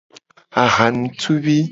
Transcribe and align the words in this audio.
Ahanutuvi. 0.63 1.57